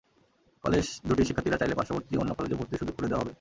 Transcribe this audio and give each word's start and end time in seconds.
College 0.63 0.85
দুটির 1.07 1.25
শিক্ষার্থীরা 1.25 1.57
চাইলে 1.57 1.75
পার্শ্ববর্তী 1.75 2.13
অন্য 2.17 2.31
কলেজে 2.33 2.55
ভর্তির 2.55 2.79
সুযোগ 2.79 2.95
করে 2.95 3.07
দেওয়া 3.07 3.21
হবে। 3.21 3.29